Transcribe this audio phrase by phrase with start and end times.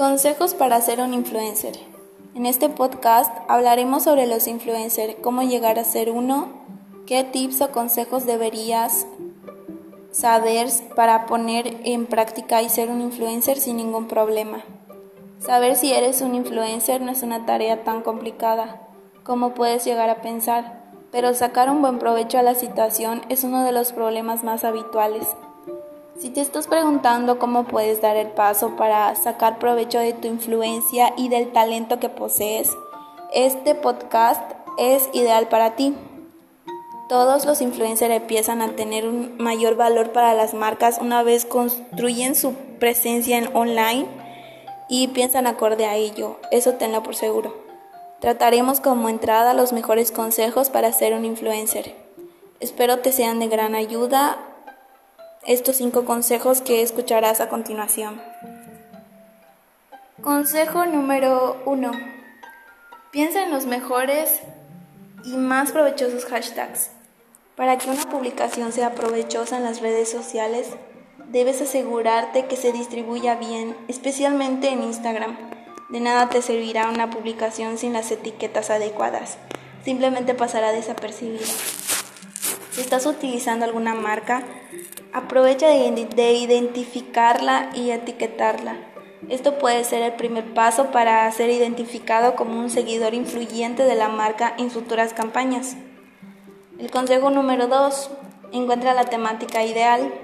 [0.00, 1.74] Consejos para ser un influencer.
[2.34, 6.48] En este podcast hablaremos sobre los influencers, cómo llegar a ser uno,
[7.04, 9.06] qué tips o consejos deberías
[10.10, 14.64] saber para poner en práctica y ser un influencer sin ningún problema.
[15.38, 18.80] Saber si eres un influencer no es una tarea tan complicada
[19.22, 20.82] como puedes llegar a pensar,
[21.12, 25.26] pero sacar un buen provecho a la situación es uno de los problemas más habituales.
[26.20, 31.14] Si te estás preguntando cómo puedes dar el paso para sacar provecho de tu influencia
[31.16, 32.70] y del talento que posees,
[33.32, 34.42] este podcast
[34.76, 35.94] es ideal para ti.
[37.08, 42.34] Todos los influencers empiezan a tener un mayor valor para las marcas una vez construyen
[42.34, 44.06] su presencia en online
[44.90, 46.38] y piensan acorde a ello.
[46.50, 47.56] Eso tenlo por seguro.
[48.20, 51.94] Trataremos como entrada los mejores consejos para ser un influencer.
[52.60, 54.49] Espero te sean de gran ayuda
[55.46, 58.20] estos cinco consejos que escucharás a continuación.
[60.22, 61.90] Consejo número 1.
[63.10, 64.40] Piensa en los mejores
[65.24, 66.90] y más provechosos hashtags.
[67.56, 70.68] Para que una publicación sea provechosa en las redes sociales,
[71.28, 75.38] debes asegurarte que se distribuya bien, especialmente en Instagram.
[75.88, 79.38] De nada te servirá una publicación sin las etiquetas adecuadas.
[79.84, 81.46] Simplemente pasará desapercibida.
[82.72, 84.44] Si estás utilizando alguna marca,
[85.12, 88.76] Aprovecha de identificarla y etiquetarla.
[89.28, 94.08] Esto puede ser el primer paso para ser identificado como un seguidor influyente de la
[94.08, 95.76] marca en futuras campañas.
[96.78, 98.10] El consejo número 2.
[98.52, 100.14] Encuentra la temática ideal.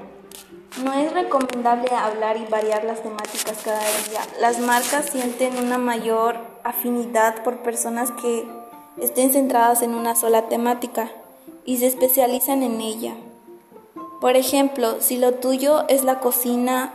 [0.85, 4.21] No es recomendable hablar y variar las temáticas cada día.
[4.41, 8.47] Las marcas sienten una mayor afinidad por personas que
[9.01, 11.11] estén centradas en una sola temática
[11.65, 13.17] y se especializan en ella.
[14.21, 16.95] Por ejemplo, si lo tuyo es la cocina,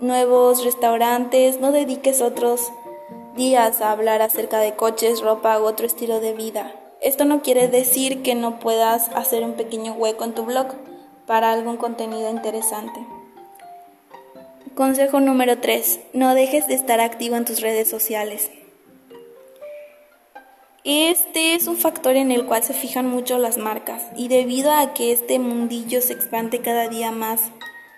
[0.00, 2.72] nuevos restaurantes, no dediques otros
[3.36, 6.74] días a hablar acerca de coches, ropa u otro estilo de vida.
[7.00, 10.68] Esto no quiere decir que no puedas hacer un pequeño hueco en tu blog
[11.26, 13.04] para algún contenido interesante.
[14.74, 16.00] Consejo número 3.
[16.14, 18.50] No dejes de estar activo en tus redes sociales.
[20.86, 24.92] Este es un factor en el cual se fijan mucho las marcas y debido a
[24.92, 27.40] que este mundillo se expande cada día más,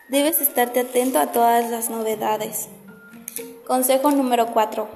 [0.08, 2.68] debes estarte atento a todas las novedades.
[3.66, 4.86] Consejo número 4.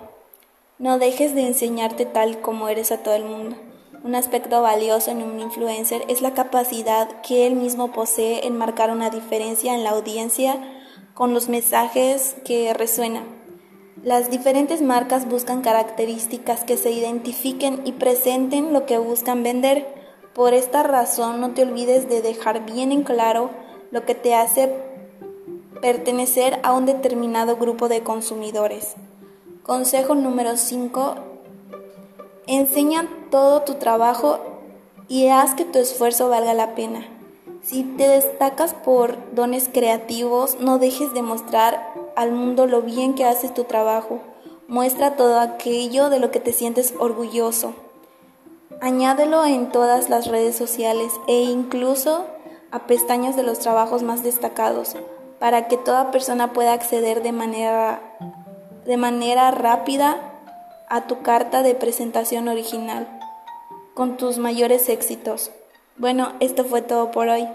[0.78, 3.56] No dejes de enseñarte tal como eres a todo el mundo.
[4.04, 8.92] Un aspecto valioso en un influencer es la capacidad que él mismo posee en marcar
[8.92, 10.60] una diferencia en la audiencia
[11.12, 13.39] con los mensajes que resuenan.
[14.02, 19.86] Las diferentes marcas buscan características que se identifiquen y presenten lo que buscan vender.
[20.32, 23.50] Por esta razón no te olvides de dejar bien en claro
[23.90, 24.74] lo que te hace
[25.82, 28.94] pertenecer a un determinado grupo de consumidores.
[29.64, 31.16] Consejo número 5.
[32.46, 34.38] Enseña todo tu trabajo
[35.08, 37.06] y haz que tu esfuerzo valga la pena.
[37.62, 43.24] Si te destacas por dones creativos, no dejes de mostrar al mundo lo bien que
[43.24, 44.20] haces tu trabajo.
[44.68, 47.74] Muestra todo aquello de lo que te sientes orgulloso.
[48.80, 52.24] Añádelo en todas las redes sociales e incluso
[52.70, 54.96] a pestañas de los trabajos más destacados
[55.38, 58.00] para que toda persona pueda acceder de manera,
[58.84, 60.18] de manera rápida
[60.88, 63.08] a tu carta de presentación original
[63.94, 65.50] con tus mayores éxitos.
[65.96, 67.48] Bueno, esto fue todo por hoy.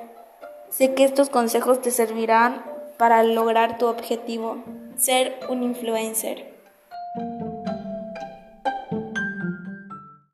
[0.70, 2.64] Sé que estos consejos te servirán
[2.98, 4.64] para lograr tu objetivo,
[4.98, 6.55] ser un influencer.